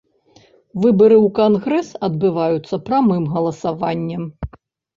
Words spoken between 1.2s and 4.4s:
ў кангрэс адбываюцца прамым галасаваннем.